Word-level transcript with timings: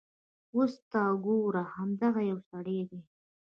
اوس 0.55 0.73
ته 0.91 1.01
ګوره 1.25 1.63
همدغه 1.73 2.21
یو 2.31 2.39
سړی 2.49 2.79
دی. 2.89 3.01